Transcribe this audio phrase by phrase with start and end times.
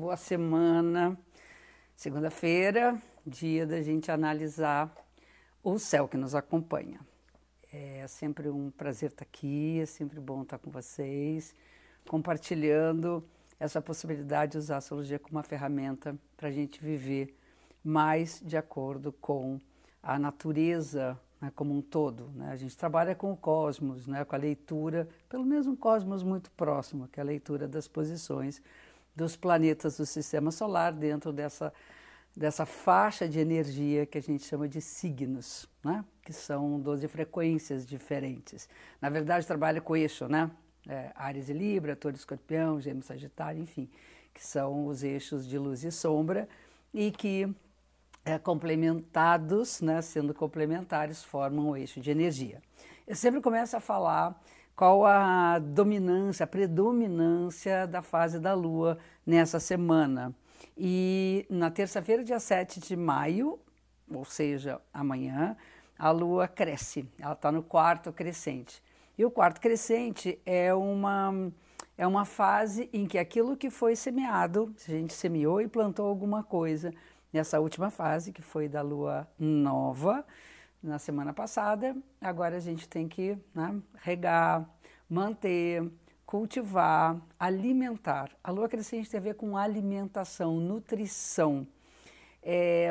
[0.00, 1.14] boa semana.
[1.94, 4.90] Segunda-feira, dia da gente analisar
[5.62, 6.98] o céu que nos acompanha.
[7.70, 11.54] É sempre um prazer estar aqui, é sempre bom estar com vocês,
[12.08, 13.22] compartilhando
[13.58, 17.36] essa possibilidade de usar a astrologia como uma ferramenta para a gente viver
[17.84, 19.60] mais de acordo com
[20.02, 22.30] a natureza né, como um todo.
[22.34, 22.50] Né?
[22.50, 26.50] A gente trabalha com o cosmos, né, com a leitura, pelo menos um cosmos muito
[26.52, 28.62] próximo, que é a leitura das posições
[29.14, 31.72] dos planetas do sistema solar dentro dessa,
[32.36, 36.04] dessa faixa de energia que a gente chama de signos, né?
[36.22, 38.68] que são 12 frequências diferentes.
[39.00, 40.50] Na verdade, trabalha com eixo, né?
[40.88, 43.88] É, Ares e Libra, Touro Escorpião, Gêmeos Sagitário, enfim,
[44.32, 46.48] que são os eixos de luz e sombra
[46.94, 47.54] e que
[48.24, 52.62] é, complementados, né, sendo complementares, formam o eixo de energia.
[53.06, 54.40] Eu sempre começo a falar
[54.80, 60.34] qual a dominância, a predominância da fase da Lua nessa semana.
[60.74, 63.58] E na terça-feira, dia 7 de maio,
[64.10, 65.54] ou seja, amanhã,
[65.98, 68.82] a Lua cresce, ela está no quarto crescente.
[69.18, 71.52] E o quarto crescente é uma,
[71.98, 76.06] é uma fase em que aquilo que foi semeado, se a gente semeou e plantou
[76.06, 76.90] alguma coisa,
[77.30, 80.24] nessa última fase, que foi da lua nova,
[80.82, 81.94] na semana passada.
[82.20, 84.66] Agora a gente tem que né, regar,
[85.10, 85.90] manter,
[86.24, 88.30] cultivar, alimentar.
[88.44, 91.66] A lua crescente tem a ver com alimentação, nutrição.
[92.42, 92.90] É,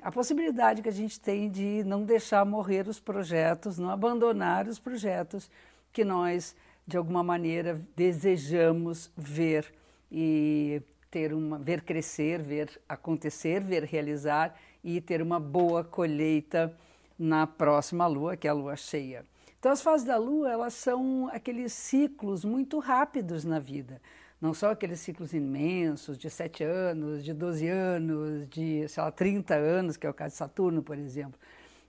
[0.00, 4.78] a possibilidade que a gente tem de não deixar morrer os projetos, não abandonar os
[4.78, 5.50] projetos
[5.92, 6.54] que nós,
[6.86, 9.74] de alguma maneira, desejamos ver
[10.10, 16.74] e ter uma, ver crescer, ver acontecer, ver realizar e ter uma boa colheita
[17.18, 19.26] na próxima lua, que é a lua cheia.
[19.62, 24.02] Então, as fases da lua, elas são aqueles ciclos muito rápidos na vida.
[24.40, 29.54] Não são aqueles ciclos imensos de 7 anos, de 12 anos, de, sei lá, 30
[29.54, 31.38] anos, que é o caso de Saturno, por exemplo.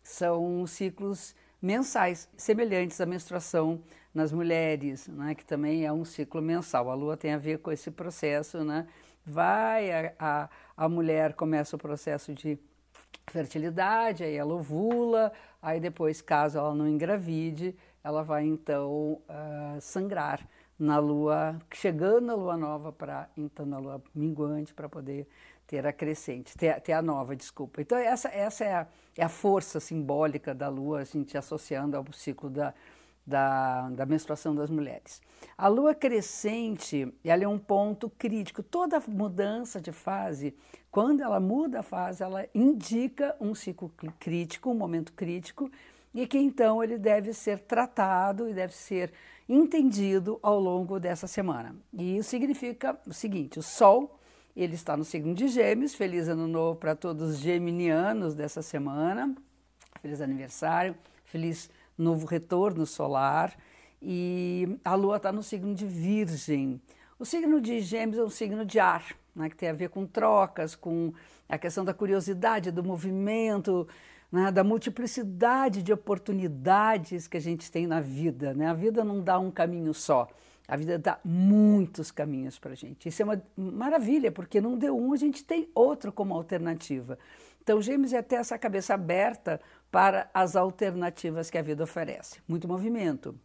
[0.04, 3.82] São ciclos mensais, semelhantes à menstruação
[4.14, 6.92] nas mulheres, né, que também é um ciclo mensal.
[6.92, 8.86] A lua tem a ver com esse processo, né,
[9.26, 12.60] vai, a, a, a mulher começa o processo de
[13.28, 15.32] fertilidade, aí ela ovula,
[15.62, 22.36] aí depois, caso ela não engravide, ela vai então uh, sangrar na lua, chegando na
[22.36, 25.28] lua nova para então na lua minguante para poder
[25.66, 27.82] ter a crescente, ter, ter, a nova, desculpa.
[27.82, 28.88] Então essa, essa é, a,
[29.18, 32.74] é a força simbólica da lua, a gente associando ao ciclo da,
[33.26, 35.22] da, da menstruação das mulheres.
[35.58, 38.62] A lua crescente, ela é um ponto crítico.
[38.62, 40.56] Toda mudança de fase,
[40.92, 45.72] quando ela muda a fase, ela indica um ciclo crítico, um momento crítico,
[46.14, 49.12] e que então ele deve ser tratado e deve ser
[49.50, 51.76] entendido ao longo dessa semana.
[51.92, 54.20] E isso significa o seguinte: o Sol
[54.56, 55.96] ele está no signo de Gêmeos.
[55.96, 59.36] Feliz ano novo para todos os geminianos dessa semana.
[60.00, 60.96] Feliz aniversário.
[61.24, 63.56] Feliz novo retorno solar
[64.02, 66.82] e a Lua está no signo de Virgem.
[67.18, 70.06] O signo de Gêmeos é um signo de ar, né, que tem a ver com
[70.06, 71.14] trocas, com
[71.48, 73.88] a questão da curiosidade, do movimento,
[74.32, 78.54] né, da multiplicidade de oportunidades que a gente tem na vida.
[78.54, 78.68] Né?
[78.68, 80.28] A vida não dá um caminho só.
[80.68, 83.10] A vida dá muitos caminhos para a gente.
[83.10, 87.20] Isso é uma maravilha, porque não deu um, a gente tem outro como alternativa.
[87.62, 89.62] Então, Gêmeos é ter essa cabeça aberta
[89.94, 92.40] para as alternativas que a vida oferece.
[92.48, 93.40] Muito movimento.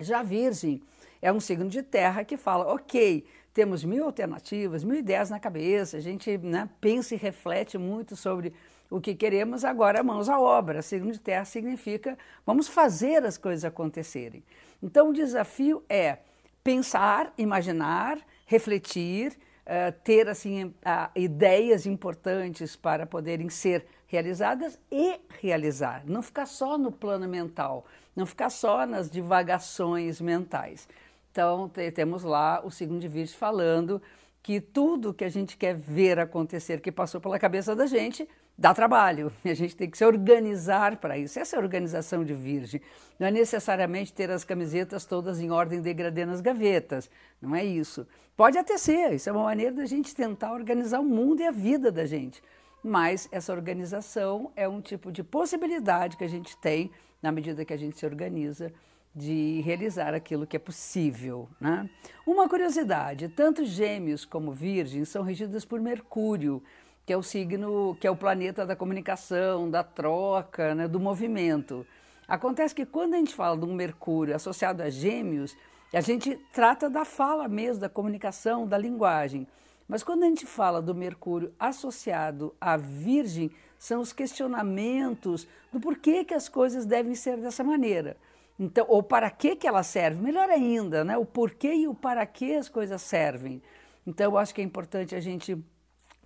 [0.00, 0.82] Já Virgem
[1.20, 3.22] é um signo de terra que fala, ok,
[3.52, 8.54] temos mil alternativas, mil ideias na cabeça, a gente né, pensa e reflete muito sobre
[8.88, 10.80] o que queremos, agora mãos à obra.
[10.80, 12.16] Signo de terra significa
[12.46, 14.42] vamos fazer as coisas acontecerem.
[14.82, 16.16] Então o desafio é
[16.62, 20.74] pensar, imaginar, refletir, uh, ter assim
[21.14, 26.02] ideias importantes para poderem ser realizadas e realizar.
[26.06, 30.88] Não ficar só no plano mental, não ficar só nas divagações mentais.
[31.32, 34.00] Então, temos lá o de Virgem falando
[34.40, 38.74] que tudo que a gente quer ver acontecer, que passou pela cabeça da gente, dá
[38.74, 39.32] trabalho.
[39.44, 41.38] E a gente tem que se organizar para isso.
[41.38, 42.80] Essa é a organização de Virgem.
[43.18, 47.10] Não é necessariamente ter as camisetas todas em ordem degradê nas gavetas.
[47.40, 48.06] Não é isso.
[48.36, 49.12] Pode até ser.
[49.12, 52.42] Isso é uma maneira da gente tentar organizar o mundo e a vida da gente
[52.84, 56.90] mas essa organização é um tipo de possibilidade que a gente tem,
[57.22, 58.70] na medida que a gente se organiza,
[59.14, 61.48] de realizar aquilo que é possível.
[61.58, 61.88] Né?
[62.26, 66.62] Uma curiosidade: tanto Gêmeos como Virgem são regidas por Mercúrio,
[67.06, 71.86] que é o signo, que é o planeta da comunicação, da troca, né, do movimento.
[72.26, 75.54] Acontece que quando a gente fala de um Mercúrio associado a Gêmeos,
[75.92, 79.46] a gente trata da fala mesmo, da comunicação, da linguagem.
[79.86, 86.24] Mas quando a gente fala do Mercúrio associado à Virgem, são os questionamentos do porquê
[86.24, 88.16] que as coisas devem ser dessa maneira.
[88.58, 91.18] Então, ou para que, que ela serve, melhor ainda, né?
[91.18, 93.60] o porquê e o para que as coisas servem.
[94.06, 95.62] Então, eu acho que é importante a gente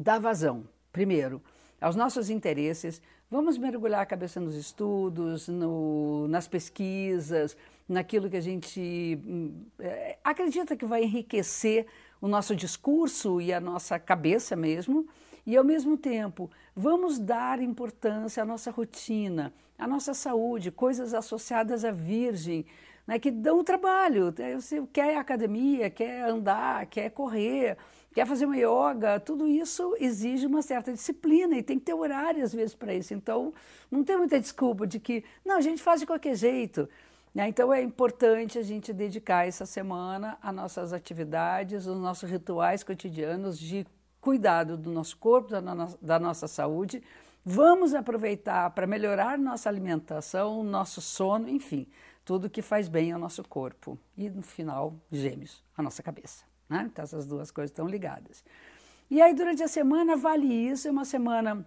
[0.03, 1.43] dar vazão, primeiro,
[1.81, 3.01] aos nossos interesses,
[3.31, 7.57] vamos mergulhar a cabeça nos estudos, no, nas pesquisas,
[7.89, 11.87] naquilo que a gente hum, é, acredita que vai enriquecer
[12.21, 15.07] o nosso discurso e a nossa cabeça mesmo,
[15.47, 21.85] e ao mesmo tempo vamos dar importância à nossa rotina, à nossa saúde, coisas associadas
[21.85, 22.67] à Virgem,
[23.07, 24.35] né, que dão trabalho.
[24.55, 27.79] Você quer academia, quer andar, quer correr,
[28.15, 32.43] quer fazer uma yoga, tudo isso exige uma certa disciplina e tem que ter horário
[32.43, 33.15] às vezes para isso.
[33.15, 33.53] Então
[33.91, 36.89] não tem muita desculpa de que não, a gente faz de qualquer jeito.
[37.35, 37.49] Né?
[37.49, 43.59] Então é importante a gente dedicar essa semana a nossas atividades, os nossos rituais cotidianos
[43.59, 43.87] de
[44.21, 47.03] cuidado do nosso corpo, da, no da nossa saúde.
[47.45, 51.87] Vamos aproveitar para melhorar nossa alimentação, nosso sono, enfim,
[52.25, 53.99] tudo que faz bem ao nosso corpo.
[54.17, 56.45] E no final, gêmeos, a nossa cabeça.
[56.69, 56.89] Né?
[56.91, 58.45] Então essas duas coisas estão ligadas.
[59.11, 61.65] E aí durante a semana vale isso, é uma semana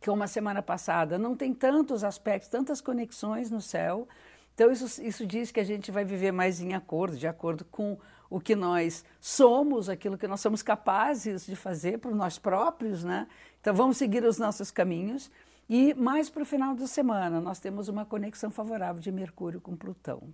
[0.00, 4.06] que uma semana passada não tem tantos aspectos, tantas conexões no céu,
[4.54, 7.98] então, isso, isso diz que a gente vai viver mais em acordo, de acordo com
[8.30, 13.26] o que nós somos, aquilo que nós somos capazes de fazer por nós próprios, né?
[13.60, 15.30] Então, vamos seguir os nossos caminhos.
[15.68, 19.76] E mais para o final da semana, nós temos uma conexão favorável de Mercúrio com
[19.76, 20.32] Plutão.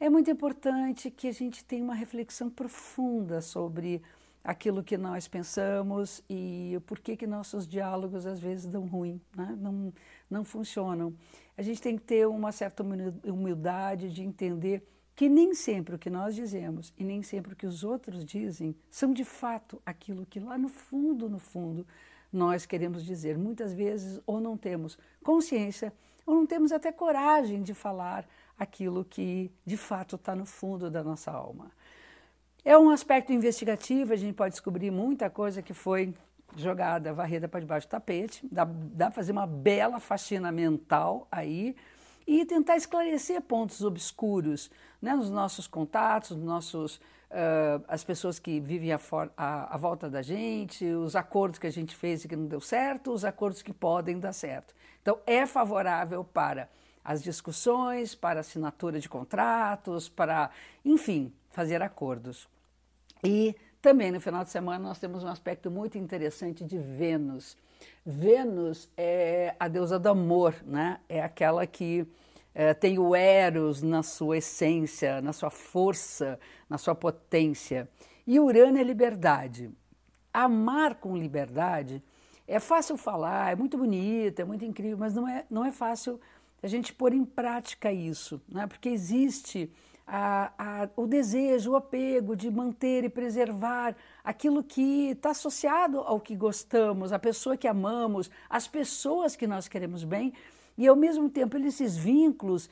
[0.00, 4.00] É muito importante que a gente tenha uma reflexão profunda sobre
[4.44, 9.58] aquilo que nós pensamos e por que, que nossos diálogos às vezes dão ruim, né?
[9.60, 9.92] não,
[10.30, 11.12] não funcionam.
[11.56, 12.84] A gente tem que ter uma certa
[13.24, 14.86] humildade de entender
[15.16, 18.76] que nem sempre o que nós dizemos e nem sempre o que os outros dizem
[18.88, 21.84] são de fato aquilo que lá no fundo, no fundo,
[22.32, 23.36] nós queremos dizer.
[23.36, 25.92] Muitas vezes ou não temos consciência
[26.24, 28.24] ou não temos até coragem de falar
[28.58, 31.70] aquilo que de fato está no fundo da nossa alma.
[32.64, 36.12] É um aspecto investigativo, a gente pode descobrir muita coisa que foi
[36.56, 41.76] jogada, varrida para debaixo do tapete, dá, dá para fazer uma bela faxina mental aí
[42.26, 44.70] e tentar esclarecer pontos obscuros
[45.00, 49.00] né, nos nossos contatos, nos nossos, uh, as pessoas que vivem à,
[49.36, 53.12] à, volta da gente, os acordos que a gente fez e que não deu certo,
[53.12, 54.74] os acordos que podem dar certo.
[55.00, 56.68] Então, é favorável para
[57.08, 60.50] as discussões, para assinatura de contratos, para,
[60.84, 62.46] enfim, fazer acordos.
[63.24, 67.56] E também no final de semana nós temos um aspecto muito interessante de Vênus.
[68.04, 71.00] Vênus é a deusa do amor, né?
[71.08, 72.06] É aquela que
[72.54, 76.38] é, tem o Eros na sua essência, na sua força,
[76.68, 77.88] na sua potência.
[78.26, 79.70] E Urano é liberdade.
[80.30, 82.02] Amar com liberdade
[82.46, 86.20] é fácil falar, é muito bonito, é muito incrível, mas não é, não é fácil
[86.62, 88.66] a gente pôr em prática isso, né?
[88.66, 89.70] porque existe
[90.06, 93.94] a, a, o desejo, o apego de manter e preservar
[94.24, 99.68] aquilo que está associado ao que gostamos, a pessoa que amamos, as pessoas que nós
[99.68, 100.32] queremos bem,
[100.76, 102.70] e ao mesmo tempo esses vínculos uh,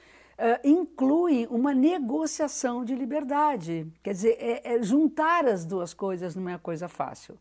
[0.64, 3.86] incluem uma negociação de liberdade.
[4.02, 7.36] Quer dizer, é, é juntar as duas coisas não é uma coisa fácil.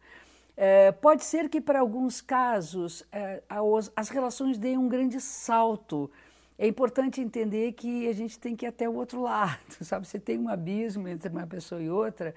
[0.57, 3.03] É, pode ser que para alguns casos
[3.93, 6.09] as relações deem um grande salto
[6.57, 10.07] é importante entender que a gente tem que ir até o outro lado, sabe?
[10.07, 12.33] Você tem um abismo entre uma pessoa e outra,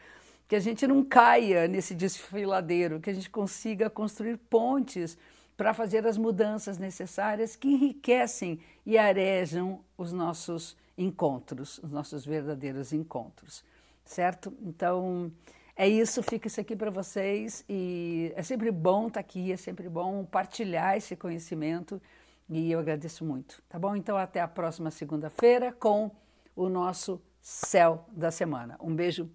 [0.48, 5.16] que a gente não caia nesse desfiladeiro, que a gente consiga construir pontes
[5.56, 12.92] para fazer as mudanças necessárias que enriquecem e arejam os nossos encontros, os nossos verdadeiros
[12.92, 13.64] encontros,
[14.04, 14.52] certo?
[14.62, 15.30] Então,
[15.76, 19.56] é isso, fica isso aqui para vocês e é sempre bom estar tá aqui, é
[19.56, 22.00] sempre bom partilhar esse conhecimento
[22.48, 23.94] e eu agradeço muito, tá bom?
[23.94, 26.10] Então até a próxima segunda-feira com
[26.56, 28.76] o nosso céu da semana.
[28.80, 29.30] Um beijo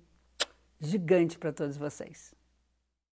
[0.79, 2.32] gigante para todos vocês.